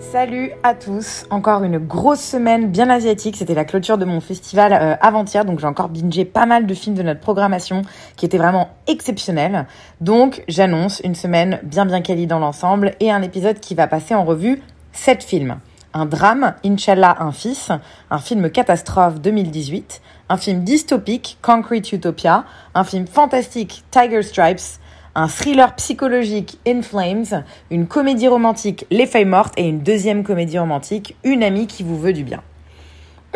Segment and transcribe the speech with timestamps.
[0.00, 4.72] Salut à tous, encore une grosse semaine bien asiatique, c'était la clôture de mon festival
[4.72, 7.82] euh, avant-hier, donc j'ai encore bingé pas mal de films de notre programmation
[8.16, 9.66] qui étaient vraiment exceptionnels.
[10.00, 14.14] Donc j'annonce une semaine bien bien quali dans l'ensemble et un épisode qui va passer
[14.14, 14.62] en revue
[14.92, 15.58] 7 films.
[15.92, 17.70] Un drame, Inch'Allah un fils,
[18.10, 24.80] un film catastrophe 2018, un film dystopique, Concrete Utopia, un film fantastique, Tiger Stripes,
[25.14, 30.58] un thriller psychologique, In Flames, une comédie romantique, Les Feuilles Mortes, et une deuxième comédie
[30.58, 32.42] romantique, Une amie qui vous veut du bien.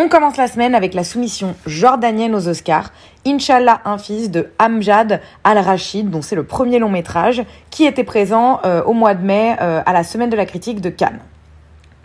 [0.00, 2.92] On commence la semaine avec la soumission jordanienne aux Oscars,
[3.26, 8.60] Inch'Allah un fils de Amjad Al-Rachid, dont c'est le premier long métrage, qui était présent
[8.64, 11.20] euh, au mois de mai euh, à la semaine de la critique de Cannes.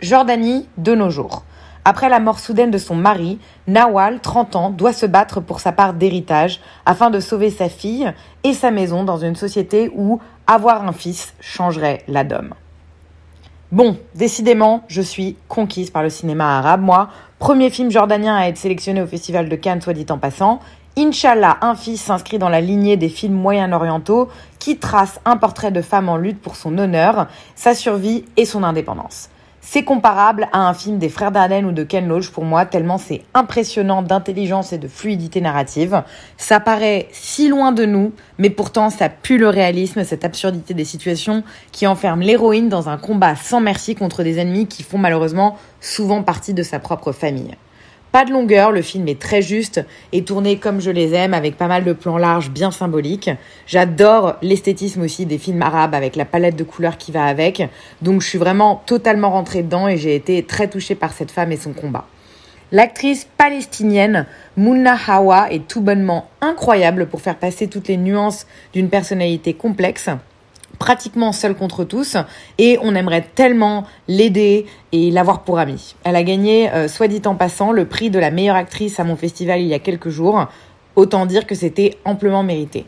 [0.00, 1.44] Jordanie de nos jours.
[1.86, 5.70] Après la mort soudaine de son mari, Nawal, 30 ans, doit se battre pour sa
[5.70, 8.10] part d'héritage afin de sauver sa fille
[8.42, 12.54] et sa maison dans une société où avoir un fils changerait la dôme.
[13.70, 16.80] Bon, décidément, je suis conquise par le cinéma arabe.
[16.80, 20.60] Moi, premier film jordanien à être sélectionné au Festival de Cannes, soit dit en passant.
[20.96, 25.82] Inch'Allah, un fils s'inscrit dans la lignée des films moyen-orientaux qui tracent un portrait de
[25.82, 29.28] femme en lutte pour son honneur, sa survie et son indépendance.
[29.66, 32.98] C'est comparable à un film des frères Dardenne ou de Ken Loach pour moi, tellement
[32.98, 36.02] c'est impressionnant d'intelligence et de fluidité narrative.
[36.36, 40.84] Ça paraît si loin de nous, mais pourtant ça pue le réalisme, cette absurdité des
[40.84, 45.56] situations qui enferme l'héroïne dans un combat sans merci contre des ennemis qui font malheureusement
[45.80, 47.56] souvent partie de sa propre famille.
[48.14, 51.56] Pas de longueur, le film est très juste et tourné comme je les aime avec
[51.56, 53.28] pas mal de plans larges bien symboliques.
[53.66, 57.64] J'adore l'esthétisme aussi des films arabes avec la palette de couleurs qui va avec.
[58.02, 61.50] Donc je suis vraiment totalement rentrée dedans et j'ai été très touchée par cette femme
[61.50, 62.06] et son combat.
[62.70, 68.90] L'actrice palestinienne Mouna Hawa est tout bonnement incroyable pour faire passer toutes les nuances d'une
[68.90, 70.08] personnalité complexe
[70.78, 72.16] pratiquement seule contre tous
[72.58, 75.94] et on aimerait tellement l'aider et l'avoir pour amie.
[76.04, 79.04] Elle a gagné, euh, soit dit en passant, le prix de la meilleure actrice à
[79.04, 80.46] mon festival il y a quelques jours.
[80.96, 82.86] Autant dire que c'était amplement mérité.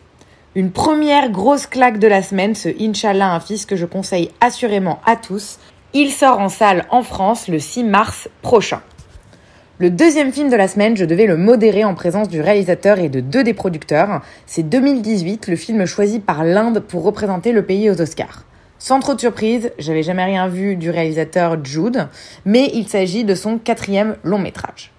[0.54, 5.00] Une première grosse claque de la semaine, ce Inch'Allah un fils que je conseille assurément
[5.04, 5.58] à tous.
[5.92, 8.80] Il sort en salle en France le 6 mars prochain.
[9.78, 13.10] Le deuxième film de la semaine, je devais le modérer en présence du réalisateur et
[13.10, 14.22] de deux des producteurs.
[14.46, 18.44] C'est 2018, le film choisi par l'Inde pour représenter le pays aux Oscars.
[18.78, 22.08] Sans trop de surprise, j'avais jamais rien vu du réalisateur Jude,
[22.46, 24.92] mais il s'agit de son quatrième long métrage.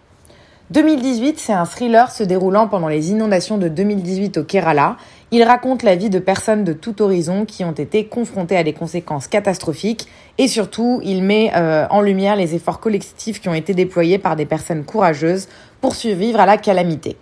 [0.69, 4.97] 2018, c'est un thriller se déroulant pendant les inondations de 2018 au Kerala.
[5.29, 8.71] Il raconte la vie de personnes de tout horizon qui ont été confrontées à des
[8.71, 10.07] conséquences catastrophiques
[10.37, 14.37] et surtout, il met euh, en lumière les efforts collectifs qui ont été déployés par
[14.37, 15.49] des personnes courageuses
[15.81, 17.17] pour survivre à la calamité.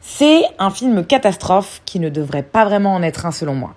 [0.00, 3.74] C'est un film catastrophe qui ne devrait pas vraiment en être un selon moi.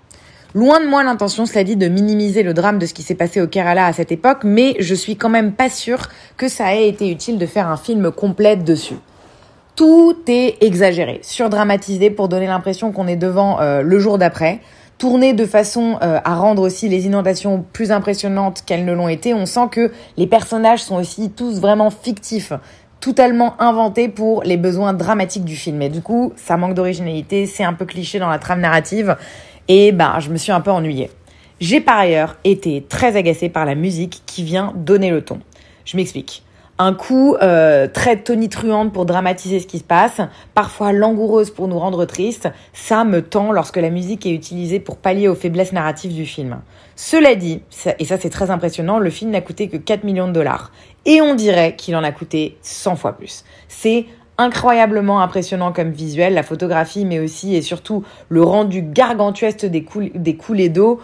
[0.54, 3.42] Loin de moi l'intention, cela dit, de minimiser le drame de ce qui s'est passé
[3.42, 6.88] au Kerala à cette époque, mais je suis quand même pas sûre que ça ait
[6.88, 8.96] été utile de faire un film complet dessus.
[9.76, 14.60] Tout est exagéré, surdramatisé pour donner l'impression qu'on est devant euh, le jour d'après,
[14.98, 19.32] tourné de façon euh, à rendre aussi les inondations plus impressionnantes qu'elles ne l'ont été.
[19.32, 22.52] On sent que les personnages sont aussi tous vraiment fictifs
[23.00, 25.80] totalement inventés pour les besoins dramatiques du film.
[25.80, 29.16] Et du coup, ça manque d'originalité, c'est un peu cliché dans la trame narrative
[29.68, 31.10] et ben, je me suis un peu ennuyée.
[31.60, 35.40] J'ai par ailleurs été très agacée par la musique qui vient donner le ton.
[35.84, 36.42] Je m'explique.
[36.82, 40.22] Un coup euh, très tonitruante pour dramatiser ce qui se passe,
[40.54, 44.96] parfois langoureuse pour nous rendre tristes, ça me tend lorsque la musique est utilisée pour
[44.96, 46.62] pallier aux faiblesses narratives du film.
[46.96, 47.60] Cela dit,
[47.98, 50.72] et ça c'est très impressionnant, le film n'a coûté que 4 millions de dollars.
[51.04, 53.44] Et on dirait qu'il en a coûté 100 fois plus.
[53.68, 54.06] C'est
[54.38, 60.36] incroyablement impressionnant comme visuel, la photographie, mais aussi et surtout le rendu gargantuesque des, des
[60.36, 60.98] coulées d'eau.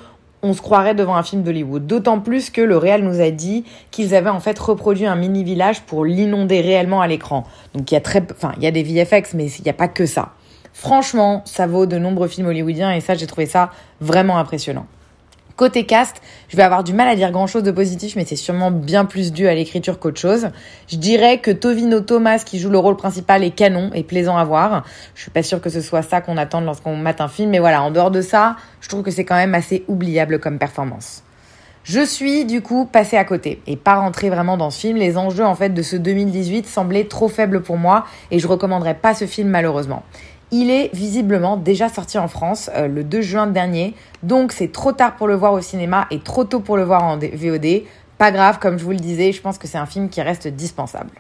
[0.49, 1.89] On se croirait devant un film d'Hollywood.
[1.89, 5.43] D'autant plus que le réal nous a dit qu'ils avaient en fait reproduit un mini
[5.43, 7.43] village pour l'inonder réellement à l'écran.
[7.75, 9.75] Donc il y a très, enfin il y a des VFX, mais il n'y a
[9.75, 10.35] pas que ça.
[10.73, 14.87] Franchement, ça vaut de nombreux films hollywoodiens et ça j'ai trouvé ça vraiment impressionnant.
[15.57, 18.37] Côté cast, je vais avoir du mal à dire grand chose de positif, mais c'est
[18.37, 20.49] sûrement bien plus dû à l'écriture qu'autre chose.
[20.87, 24.45] Je dirais que Tovino Thomas, qui joue le rôle principal, est canon et plaisant à
[24.45, 24.85] voir.
[25.15, 27.59] Je suis pas sûre que ce soit ça qu'on attend lorsqu'on mate un film, mais
[27.59, 31.23] voilà, en dehors de ça, je trouve que c'est quand même assez oubliable comme performance.
[31.85, 34.99] Je suis du coup passée à côté et pas rentrée vraiment dans ce film.
[34.99, 38.95] Les enjeux en fait de ce 2018 semblaient trop faibles pour moi et je recommanderais
[38.95, 40.03] pas ce film malheureusement.
[40.53, 44.93] Il est visiblement déjà sorti en France euh, le 2 juin dernier, donc c'est trop
[44.93, 47.83] tard pour le voir au cinéma et trop tôt pour le voir en VOD.
[48.17, 50.47] Pas grave, comme je vous le disais, je pense que c'est un film qui reste
[50.47, 51.11] dispensable.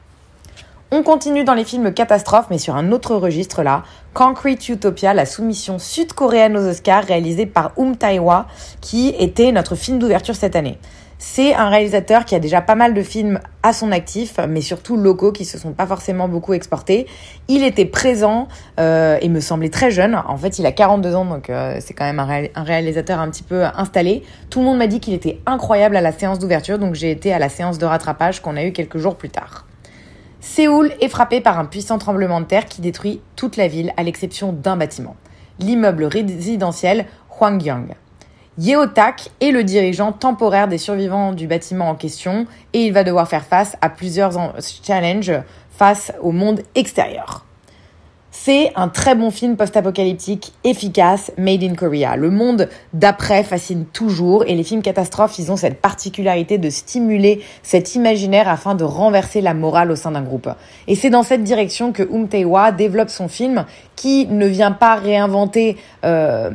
[0.92, 3.82] On continue dans les films catastrophes, mais sur un autre registre là.
[4.14, 8.46] Concrete Utopia, la soumission sud-coréenne aux Oscars réalisée par Um Tae-hwa,
[8.80, 10.78] qui était notre film d'ouverture cette année.
[11.18, 14.98] C'est un réalisateur qui a déjà pas mal de films à son actif, mais surtout
[14.98, 17.06] locaux qui se sont pas forcément beaucoup exportés.
[17.48, 18.48] Il était présent
[18.78, 20.14] euh, et me semblait très jeune.
[20.28, 23.42] En fait, il a 42 ans, donc euh, c'est quand même un, réalisateur un petit
[23.42, 24.24] peu installé.
[24.50, 27.32] Tout le monde m'a dit qu'il était incroyable à la séance d'ouverture, donc j'ai été
[27.32, 29.64] à la séance de rattrapage qu'on a eu quelques jours plus tard.
[30.40, 34.02] Séoul est frappé par un puissant tremblement de terre qui détruit toute la ville à
[34.02, 35.16] l'exception d'un bâtiment,
[35.60, 37.06] l'immeuble résidentiel
[37.40, 37.94] Hwangyang.
[38.58, 43.28] Yeotak est le dirigeant temporaire des survivants du bâtiment en question et il va devoir
[43.28, 44.32] faire face à plusieurs
[44.82, 45.32] challenges
[45.70, 47.44] face au monde extérieur.
[48.38, 52.16] C'est un très bon film post-apocalyptique, efficace, made in Korea.
[52.16, 57.40] Le monde d'après fascine toujours et les films catastrophes, ils ont cette particularité de stimuler
[57.64, 60.48] cet imaginaire afin de renverser la morale au sein d'un groupe.
[60.86, 63.64] Et c'est dans cette direction que Um Tae-hwa développe son film
[63.96, 66.50] qui ne vient pas réinventer euh,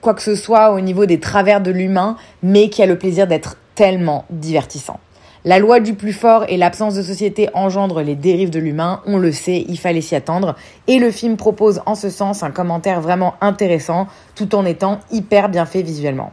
[0.00, 3.28] quoi que ce soit au niveau des travers de l'humain, mais qui a le plaisir
[3.28, 4.98] d'être tellement divertissant.
[5.46, 9.16] La loi du plus fort et l'absence de société engendrent les dérives de l'humain, on
[9.16, 10.54] le sait, il fallait s'y attendre,
[10.86, 15.48] et le film propose en ce sens un commentaire vraiment intéressant, tout en étant hyper
[15.48, 16.32] bien fait visuellement.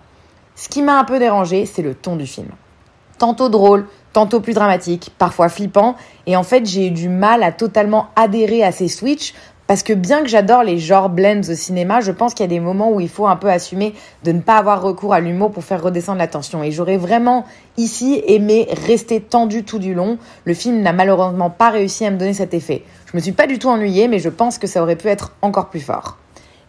[0.56, 2.50] Ce qui m'a un peu dérangé, c'est le ton du film.
[3.18, 5.96] Tantôt drôle, tantôt plus dramatique, parfois flippant,
[6.26, 9.34] et en fait j'ai eu du mal à totalement adhérer à ces switches
[9.68, 12.50] parce que bien que j'adore les genres blends au cinéma, je pense qu'il y a
[12.50, 13.94] des moments où il faut un peu assumer
[14.24, 16.64] de ne pas avoir recours à l'humour pour faire redescendre la tension.
[16.64, 20.18] Et j'aurais vraiment ici aimé rester tendu tout du long.
[20.46, 22.84] Le film n'a malheureusement pas réussi à me donner cet effet.
[23.12, 25.34] Je me suis pas du tout ennuyée, mais je pense que ça aurait pu être
[25.42, 26.18] encore plus fort.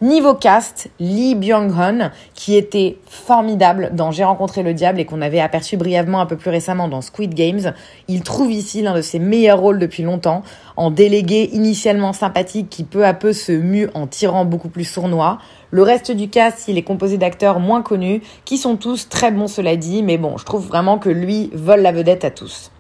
[0.01, 5.41] Niveau cast, Lee Byung-hun, qui était formidable dans J'ai rencontré le diable et qu'on avait
[5.41, 7.73] aperçu brièvement un peu plus récemment dans Squid Games,
[8.07, 10.45] il trouve ici l'un de ses meilleurs rôles depuis longtemps,
[10.77, 15.39] en délégué initialement sympathique qui peu à peu se mue en tirant beaucoup plus sournois.
[15.73, 19.49] Le reste du cast, il est composé d'acteurs moins connus, qui sont tous très bons
[19.49, 22.71] cela dit, mais bon, je trouve vraiment que lui vole la vedette à tous.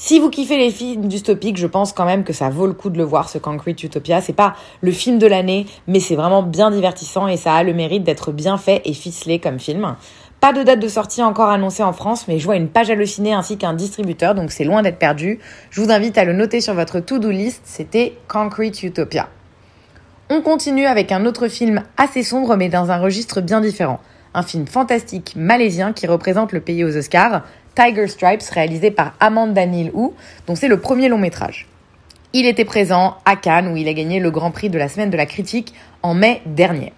[0.00, 2.88] Si vous kiffez les films dystopiques, je pense quand même que ça vaut le coup
[2.88, 4.20] de le voir, ce Concrete Utopia.
[4.20, 7.74] C'est pas le film de l'année, mais c'est vraiment bien divertissant et ça a le
[7.74, 9.96] mérite d'être bien fait et ficelé comme film.
[10.38, 13.32] Pas de date de sortie encore annoncée en France, mais je vois une page hallucinée
[13.32, 15.40] ainsi qu'un distributeur, donc c'est loin d'être perdu.
[15.70, 19.28] Je vous invite à le noter sur votre to-do list, c'était Concrete Utopia.
[20.30, 23.98] On continue avec un autre film assez sombre mais dans un registre bien différent.
[24.32, 27.42] Un film fantastique malaisien qui représente le pays aux Oscars,
[27.74, 30.10] Tiger Stripes, réalisé par Amanda Neil Hu,
[30.46, 31.66] dont c'est le premier long métrage.
[32.32, 35.10] Il était présent à Cannes où il a gagné le Grand Prix de la Semaine
[35.10, 35.72] de la Critique
[36.02, 36.92] en mai dernier.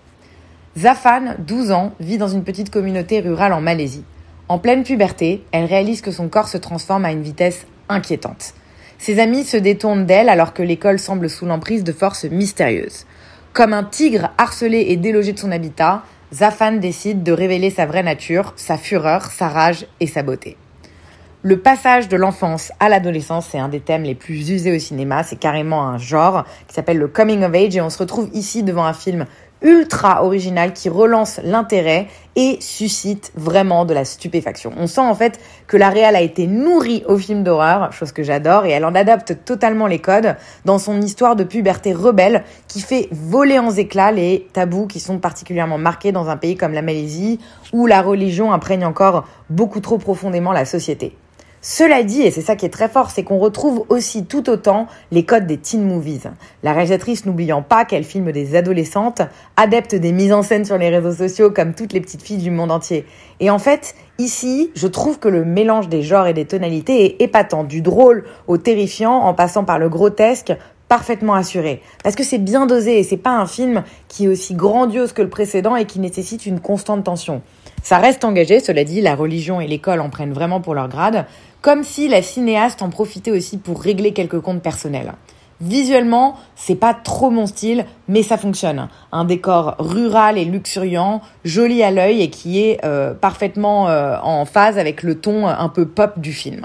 [0.76, 4.04] Zafan, 12 ans, vit dans une petite communauté rurale en Malaisie.
[4.48, 8.54] En pleine puberté, elle réalise que son corps se transforme à une vitesse inquiétante.
[8.98, 13.06] Ses amis se détournent d'elle alors que l'école semble sous l'emprise de forces mystérieuses.
[13.52, 18.04] Comme un tigre harcelé et délogé de son habitat, Zafan décide de révéler sa vraie
[18.04, 20.56] nature, sa fureur, sa rage et sa beauté.
[21.42, 25.24] Le passage de l'enfance à l'adolescence, c'est un des thèmes les plus usés au cinéma.
[25.24, 28.62] C'est carrément un genre qui s'appelle le coming of age et on se retrouve ici
[28.62, 29.26] devant un film
[29.62, 34.72] ultra original qui relance l'intérêt et suscite vraiment de la stupéfaction.
[34.76, 38.22] On sent en fait que la réal a été nourrie au film d'horreur, chose que
[38.22, 42.80] j'adore, et elle en adapte totalement les codes dans son histoire de puberté rebelle qui
[42.80, 46.82] fait voler en éclats les tabous qui sont particulièrement marqués dans un pays comme la
[46.82, 47.38] Malaisie
[47.72, 51.16] où la religion imprègne encore beaucoup trop profondément la société.
[51.62, 54.86] Cela dit, et c'est ça qui est très fort, c'est qu'on retrouve aussi tout autant
[55.10, 56.30] les codes des teen movies.
[56.62, 59.20] La réalisatrice n'oubliant pas qu'elle filme des adolescentes,
[59.58, 62.50] adeptes des mises en scène sur les réseaux sociaux comme toutes les petites filles du
[62.50, 63.04] monde entier.
[63.40, 67.22] Et en fait, ici, je trouve que le mélange des genres et des tonalités est
[67.22, 70.54] épatant, du drôle au terrifiant en passant par le grotesque,
[70.88, 71.82] parfaitement assuré.
[72.02, 75.20] Parce que c'est bien dosé et c'est pas un film qui est aussi grandiose que
[75.20, 77.42] le précédent et qui nécessite une constante tension.
[77.82, 81.26] Ça reste engagé, cela dit, la religion et l'école en prennent vraiment pour leur grade,
[81.60, 85.12] comme si la cinéaste en profitait aussi pour régler quelques comptes personnels.
[85.60, 88.88] Visuellement, c'est pas trop mon style, mais ça fonctionne.
[89.12, 94.46] Un décor rural et luxuriant, joli à l'œil et qui est euh, parfaitement euh, en
[94.46, 96.64] phase avec le ton un peu pop du film.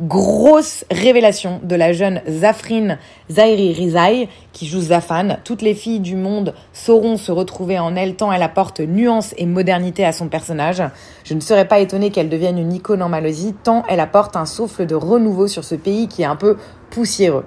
[0.00, 2.98] Grosse révélation de la jeune Zafrine
[3.32, 5.38] Zairi Rizai qui joue Zafan.
[5.42, 9.44] Toutes les filles du monde sauront se retrouver en elle tant elle apporte nuance et
[9.44, 10.84] modernité à son personnage.
[11.24, 14.46] Je ne serais pas étonnée qu'elle devienne une icône en Malaisie tant elle apporte un
[14.46, 16.58] souffle de renouveau sur ce pays qui est un peu
[16.90, 17.44] poussiéreux.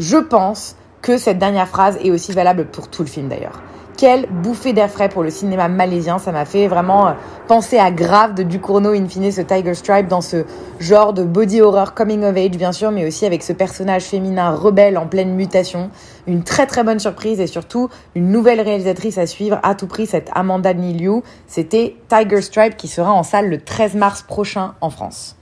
[0.00, 3.60] Je pense que cette dernière phrase est aussi valable pour tout le film d'ailleurs
[3.96, 6.18] quelle bouffée d'air frais pour le cinéma malaisien.
[6.18, 7.12] Ça m'a fait vraiment euh,
[7.48, 10.44] penser à Grave de Ducournau, in fine, ce Tiger Stripe dans ce
[10.80, 14.50] genre de body horror coming of age, bien sûr, mais aussi avec ce personnage féminin
[14.50, 15.90] rebelle en pleine mutation.
[16.26, 20.06] Une très très bonne surprise et surtout une nouvelle réalisatrice à suivre à tout prix,
[20.06, 21.22] cette Amanda Niliu.
[21.46, 25.36] C'était Tiger Stripe qui sera en salle le 13 mars prochain en France.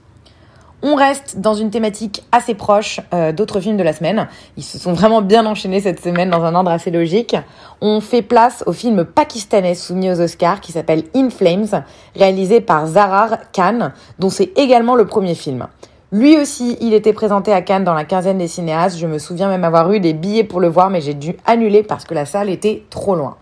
[0.83, 4.27] On reste dans une thématique assez proche euh, d'autres films de la semaine.
[4.57, 7.35] Ils se sont vraiment bien enchaînés cette semaine dans un ordre assez logique.
[7.81, 11.83] On fait place au film pakistanais soumis aux Oscars qui s'appelle In Flames,
[12.15, 15.67] réalisé par Zarar Khan, dont c'est également le premier film.
[16.11, 18.97] Lui aussi, il était présenté à Cannes dans la quinzaine des cinéastes.
[18.97, 21.83] Je me souviens même avoir eu des billets pour le voir, mais j'ai dû annuler
[21.83, 23.37] parce que la salle était trop loin.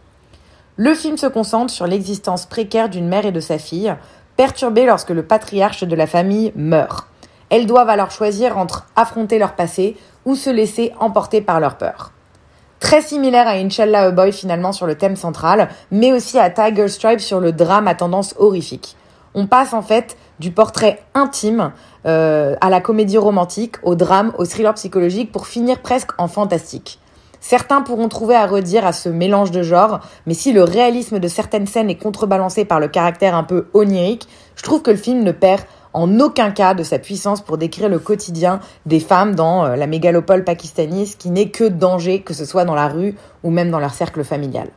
[0.75, 3.96] Le film se concentre sur l'existence précaire d'une mère et de sa fille,
[4.36, 7.08] perturbée lorsque le patriarche de la famille meurt.
[7.50, 12.12] Elles doivent alors choisir entre affronter leur passé ou se laisser emporter par leur peur.
[12.79, 16.88] Très similaire à Inshallah a Boy finalement sur le thème central, mais aussi à Tiger
[16.88, 18.96] Stripe sur le drame à tendance horrifique.
[19.36, 21.72] On passe en fait du portrait intime
[22.06, 27.00] euh, à la comédie romantique, au drame, au thriller psychologique pour finir presque en fantastique.
[27.41, 31.27] Certains pourront trouver à redire à ce mélange de genres, mais si le réalisme de
[31.27, 35.24] certaines scènes est contrebalancé par le caractère un peu onirique, je trouve que le film
[35.24, 35.62] ne perd
[35.93, 39.88] en aucun cas de sa puissance pour décrire le quotidien des femmes dans euh, la
[39.88, 43.79] mégalopole pakistanise qui n'est que danger, que ce soit dans la rue ou même dans
[43.79, 44.69] leur cercle familial.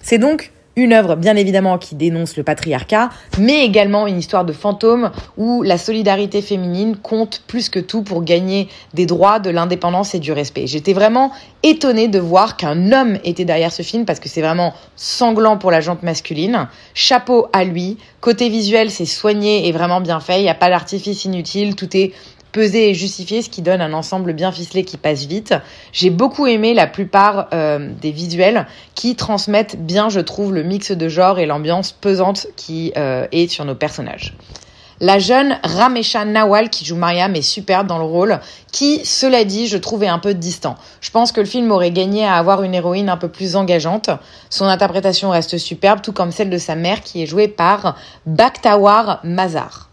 [0.00, 4.52] C'est donc une œuvre bien évidemment qui dénonce le patriarcat, mais également une histoire de
[4.52, 10.14] fantôme où la solidarité féminine compte plus que tout pour gagner des droits, de l'indépendance
[10.14, 10.66] et du respect.
[10.66, 14.72] J'étais vraiment étonnée de voir qu'un homme était derrière ce film parce que c'est vraiment
[14.96, 16.68] sanglant pour la jante masculine.
[16.94, 17.98] Chapeau à lui.
[18.20, 20.40] Côté visuel, c'est soigné et vraiment bien fait.
[20.40, 21.74] Il n'y a pas d'artifice inutile.
[21.74, 22.12] Tout est
[22.52, 25.54] peser et justifier, ce qui donne un ensemble bien ficelé qui passe vite.
[25.92, 30.92] J'ai beaucoup aimé la plupart euh, des visuels qui transmettent bien, je trouve, le mix
[30.92, 34.34] de genre et l'ambiance pesante qui euh, est sur nos personnages.
[35.02, 38.38] La jeune Ramesha Nawal qui joue Mariam est superbe dans le rôle,
[38.70, 40.76] qui, cela dit, je trouvais un peu distant.
[41.00, 44.10] Je pense que le film aurait gagné à avoir une héroïne un peu plus engageante.
[44.50, 49.20] Son interprétation reste superbe, tout comme celle de sa mère qui est jouée par Bakhtawar
[49.24, 49.89] Mazar.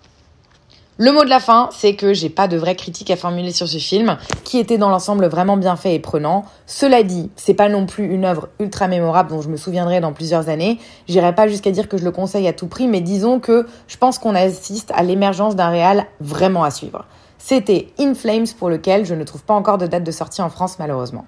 [0.99, 3.67] Le mot de la fin, c'est que j'ai pas de vraie critique à formuler sur
[3.67, 6.45] ce film, qui était dans l'ensemble vraiment bien fait et prenant.
[6.65, 10.11] Cela dit, c'est pas non plus une œuvre ultra mémorable dont je me souviendrai dans
[10.11, 10.79] plusieurs années.
[11.07, 13.97] J'irai pas jusqu'à dire que je le conseille à tout prix, mais disons que je
[13.97, 17.05] pense qu'on assiste à l'émergence d'un réal vraiment à suivre.
[17.37, 20.49] C'était In Flames pour lequel je ne trouve pas encore de date de sortie en
[20.49, 21.27] France malheureusement.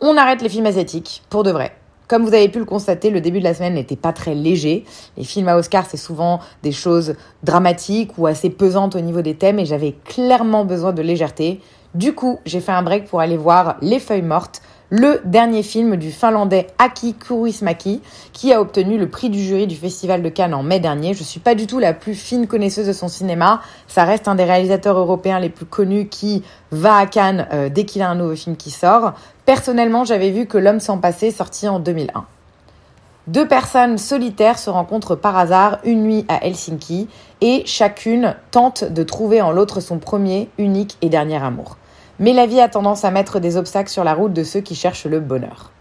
[0.00, 1.76] On arrête les films asiatiques, pour de vrai.
[2.10, 4.84] Comme vous avez pu le constater, le début de la semaine n'était pas très léger.
[5.16, 7.14] Les films à Oscar, c'est souvent des choses
[7.44, 11.60] dramatiques ou assez pesantes au niveau des thèmes et j'avais clairement besoin de légèreté.
[11.94, 15.96] Du coup, j'ai fait un break pour aller voir Les Feuilles Mortes, le dernier film
[15.96, 20.52] du finlandais Aki Kaurismäki, qui a obtenu le prix du jury du Festival de Cannes
[20.52, 21.14] en mai dernier.
[21.14, 23.62] Je suis pas du tout la plus fine connaisseuse de son cinéma.
[23.86, 26.42] Ça reste un des réalisateurs européens les plus connus qui
[26.72, 29.12] va à Cannes euh, dès qu'il a un nouveau film qui sort.
[29.46, 32.24] Personnellement, j'avais vu que L'homme sans passé sorti en 2001.
[33.28, 37.08] Deux personnes solitaires se rencontrent par hasard une nuit à Helsinki
[37.40, 41.76] et chacune tente de trouver en l'autre son premier, unique et dernier amour.
[42.20, 44.74] Mais la vie a tendance à mettre des obstacles sur la route de ceux qui
[44.74, 45.72] cherchent le bonheur.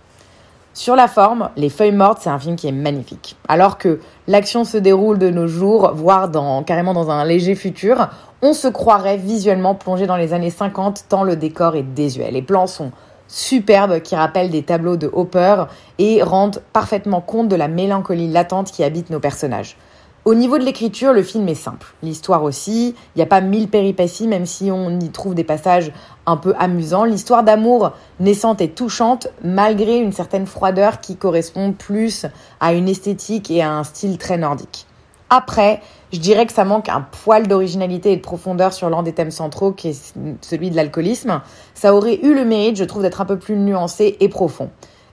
[0.73, 3.35] Sur la forme, Les Feuilles Mortes, c'est un film qui est magnifique.
[3.49, 6.31] Alors que l'action se déroule de nos jours, voire
[6.65, 8.07] carrément dans un léger futur,
[8.41, 12.31] on se croirait visuellement plongé dans les années 50 tant le décor est désuet.
[12.31, 12.93] Les plans sont
[13.27, 15.65] superbes qui rappellent des tableaux de Hopper
[15.97, 19.75] et rendent parfaitement compte de la mélancolie latente qui habite nos personnages.
[20.29, 21.87] Au niveau de l'écriture, le film est simple.
[22.03, 25.91] L'histoire aussi, il n'y a pas mille péripéties, même si on y trouve des passages
[26.27, 27.03] un peu amusants.
[27.03, 32.27] L'histoire d'amour naissante et touchante, malgré une certaine froideur qui correspond plus
[32.59, 34.85] à une esthétique et à un style très nordique.
[35.31, 35.81] Après,
[36.13, 39.31] je dirais que ça manque un poil d'originalité et de profondeur sur l'un des thèmes
[39.31, 41.41] centraux, qui est celui de l'alcoolisme.
[41.73, 44.69] Ça aurait eu le mérite, je trouve, d'être un peu plus nuancé et profond.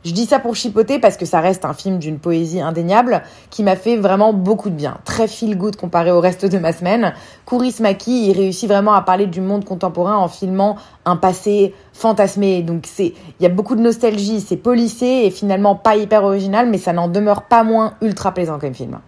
[0.06, 3.64] Je dis ça pour chipoter parce que ça reste un film d'une poésie indéniable qui
[3.64, 4.98] m'a fait vraiment beaucoup de bien.
[5.04, 7.12] Très feel good comparé au reste de ma semaine.
[7.44, 12.62] Kouris Maki, il réussit vraiment à parler du monde contemporain en filmant un passé fantasmé.
[12.62, 16.68] Donc c'est, il y a beaucoup de nostalgie, c'est polissé et finalement pas hyper original,
[16.70, 19.00] mais ça n'en demeure pas moins ultra plaisant comme film.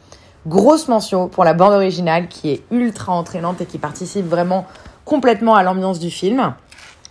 [0.49, 4.67] Grosse mention pour la bande originale qui est ultra entraînante et qui participe vraiment
[5.05, 6.55] complètement à l'ambiance du film.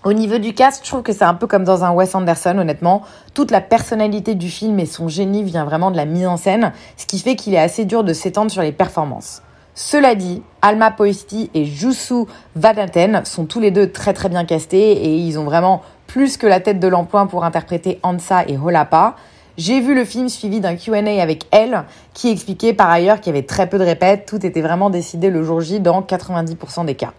[0.08, 2.58] Au niveau du cast, je trouve que c'est un peu comme dans un Wes Anderson,
[2.60, 3.02] honnêtement.
[3.34, 6.72] Toute la personnalité du film et son génie vient vraiment de la mise en scène,
[6.96, 9.42] ce qui fait qu'il est assez dur de s'étendre sur les performances.
[9.76, 12.24] Cela dit, Alma Poesti et Jusu
[12.56, 16.48] Vadaten sont tous les deux très très bien castés et ils ont vraiment plus que
[16.48, 19.18] la tête de l'emploi pour interpréter Ansa et Holapa.
[19.58, 21.84] J'ai vu le film suivi d'un Q&A avec elle
[22.14, 25.30] qui expliquait par ailleurs qu'il y avait très peu de répètes, tout était vraiment décidé
[25.30, 27.12] le jour J dans 90% des cas.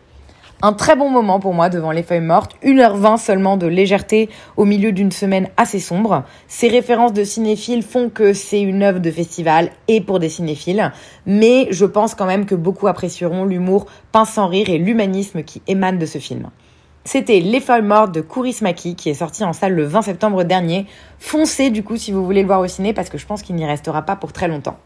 [0.61, 4.65] Un très bon moment pour moi devant les feuilles mortes, 1h20 seulement de légèreté au
[4.65, 6.25] milieu d'une semaine assez sombre.
[6.49, 10.93] Ces références de cinéphiles font que c'est une œuvre de festival et pour des cinéphiles,
[11.27, 15.63] mais je pense quand même que beaucoup apprécieront l'humour pince sans rire et l'humanisme qui
[15.69, 16.51] émane de ce film.
[17.05, 20.43] C'était Les Feuilles Mortes de Kouris Maki qui est sorti en salle le 20 septembre
[20.43, 20.87] dernier.
[21.21, 23.55] Foncez du coup si vous voulez le voir au ciné parce que je pense qu'il
[23.55, 24.77] n'y restera pas pour très longtemps.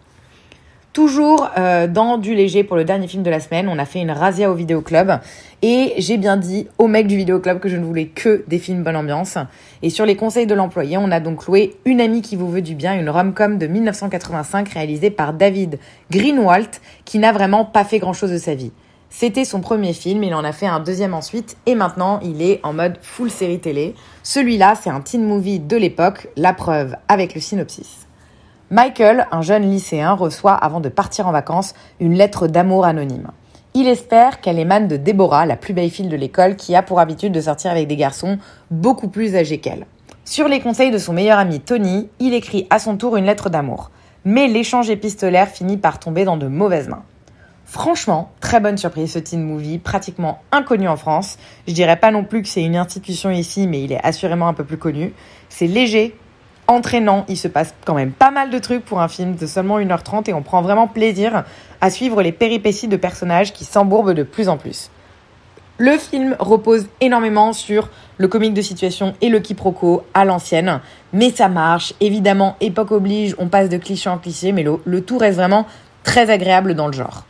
[0.92, 4.00] Toujours euh, dans du léger pour le dernier film de la semaine, on a fait
[4.00, 5.20] une razzia au vidéoclub
[5.62, 8.82] et j'ai bien dit au mec du vidéoclub que je ne voulais que des films
[8.82, 9.38] bonne ambiance.
[9.80, 12.61] Et sur les conseils de l'employé, on a donc loué Une amie qui vous veut
[12.61, 15.78] du bien, une rom-com de 1985 réalisée par David
[16.11, 18.72] Greenwalt qui n'a vraiment pas fait grand chose de sa vie.
[19.08, 22.61] C'était son premier film, il en a fait un deuxième ensuite et maintenant il est
[22.64, 23.94] en mode full série télé.
[24.25, 28.01] Celui-là, c'est un teen movie de l'époque, la preuve avec le synopsis.
[28.72, 33.30] Michael, un jeune lycéen, reçoit, avant de partir en vacances, une lettre d'amour anonyme.
[33.74, 36.98] Il espère qu'elle émane de Déborah, la plus belle fille de l'école, qui a pour
[36.98, 38.38] habitude de sortir avec des garçons
[38.70, 39.84] beaucoup plus âgés qu'elle.
[40.24, 43.50] Sur les conseils de son meilleur ami Tony, il écrit à son tour une lettre
[43.50, 43.90] d'amour.
[44.24, 47.04] Mais l'échange épistolaire finit par tomber dans de mauvaises mains.
[47.66, 51.36] Franchement, très bonne surprise ce teen movie, pratiquement inconnu en France.
[51.68, 54.54] Je dirais pas non plus que c'est une institution ici, mais il est assurément un
[54.54, 55.12] peu plus connu.
[55.50, 56.16] C'est léger,
[56.72, 57.24] entraînant.
[57.28, 60.28] Il se passe quand même pas mal de trucs pour un film de seulement 1h30
[60.28, 61.44] et on prend vraiment plaisir
[61.80, 64.90] à suivre les péripéties de personnages qui s'embourbent de plus en plus.
[65.78, 67.88] Le film repose énormément sur
[68.18, 70.80] le comique de situation et le quiproquo à l'ancienne,
[71.12, 71.94] mais ça marche.
[72.00, 75.66] Évidemment, époque oblige, on passe de cliché en cliché, mais le, le tout reste vraiment
[76.04, 77.24] très agréable dans le genre.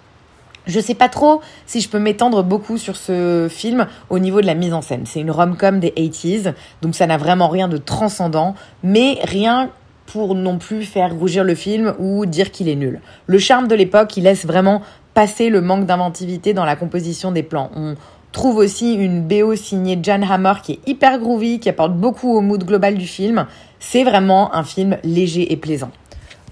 [0.66, 4.46] Je sais pas trop si je peux m'étendre beaucoup sur ce film au niveau de
[4.46, 5.04] la mise en scène.
[5.06, 9.70] C'est une rom-com des 80s, donc ça n'a vraiment rien de transcendant, mais rien
[10.06, 13.00] pour non plus faire rougir le film ou dire qu'il est nul.
[13.26, 14.82] Le charme de l'époque, il laisse vraiment
[15.14, 17.70] passer le manque d'inventivité dans la composition des plans.
[17.74, 17.94] On
[18.32, 22.40] trouve aussi une BO signée Jan Hammer qui est hyper groovy, qui apporte beaucoup au
[22.40, 23.46] mood global du film.
[23.78, 25.90] C'est vraiment un film léger et plaisant.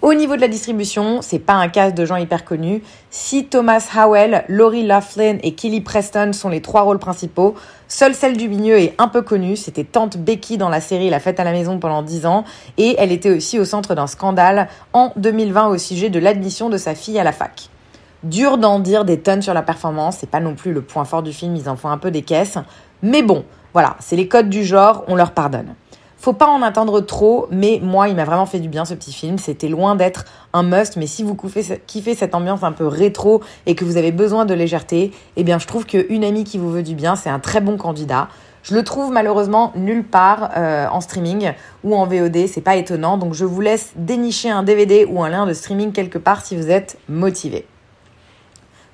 [0.03, 2.83] Au niveau de la distribution, c'est pas un cast de gens hyper connus.
[3.11, 7.55] Si Thomas Howell, Laurie Laughlin et Kelly Preston sont les trois rôles principaux,
[7.87, 9.57] seule celle du milieu est un peu connue.
[9.57, 12.45] C'était tante Becky dans la série La fête à la maison pendant 10 ans
[12.79, 16.79] et elle était aussi au centre d'un scandale en 2020 au sujet de l'admission de
[16.79, 17.69] sa fille à la fac.
[18.23, 21.23] Dur d'en dire des tonnes sur la performance, c'est pas non plus le point fort
[21.23, 22.57] du film, ils en font un peu des caisses.
[23.03, 25.75] Mais bon, voilà, c'est les codes du genre, on leur pardonne.
[26.21, 29.11] Faut pas en attendre trop, mais moi, il m'a vraiment fait du bien ce petit
[29.11, 29.39] film.
[29.39, 33.75] C'était loin d'être un must, mais si vous kiffez cette ambiance un peu rétro et
[33.75, 36.83] que vous avez besoin de légèreté, eh bien, je trouve qu'une amie qui vous veut
[36.83, 38.29] du bien, c'est un très bon candidat.
[38.63, 41.53] Je le trouve malheureusement nulle part euh, en streaming
[41.85, 43.17] ou en VOD, c'est pas étonnant.
[43.17, 46.55] Donc je vous laisse dénicher un DVD ou un lien de streaming quelque part si
[46.55, 47.65] vous êtes motivé.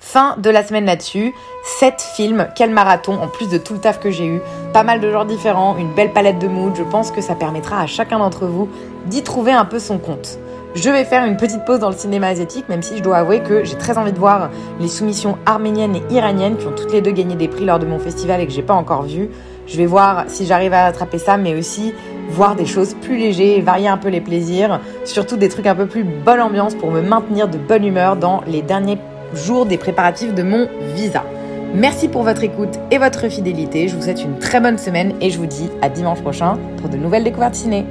[0.09, 1.35] Fin de la semaine là-dessus.
[1.65, 4.41] 7 films, quel marathon, en plus de tout le taf que j'ai eu.
[4.73, 6.77] Pas mal de genres différents, une belle palette de moods.
[6.77, 8.69] Je pense que ça permettra à chacun d'entre vous
[9.07, 10.39] d'y trouver un peu son compte.
[10.77, 13.41] Je vais faire une petite pause dans le cinéma asiatique, même si je dois avouer
[13.41, 17.01] que j'ai très envie de voir les soumissions arméniennes et iraniennes qui ont toutes les
[17.01, 19.29] deux gagné des prix lors de mon festival et que j'ai pas encore vu.
[19.67, 21.93] Je vais voir si j'arrive à attraper ça, mais aussi
[22.31, 25.87] voir des choses plus légères, varier un peu les plaisirs, surtout des trucs un peu
[25.87, 28.99] plus bonne ambiance pour me maintenir de bonne humeur dans les derniers
[29.35, 31.25] jour des préparatifs de mon visa.
[31.75, 33.89] Merci pour votre écoute et votre fidélité.
[33.89, 36.89] Je vous souhaite une très bonne semaine et je vous dis à dimanche prochain pour
[36.89, 37.85] de nouvelles découvertes ciné.